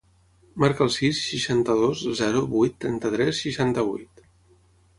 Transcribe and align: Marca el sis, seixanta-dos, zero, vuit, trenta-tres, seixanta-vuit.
Marca 0.61 0.81
el 0.85 0.89
sis, 0.95 1.19
seixanta-dos, 1.33 2.01
zero, 2.21 2.43
vuit, 2.55 2.75
trenta-tres, 2.87 3.45
seixanta-vuit. 3.47 4.27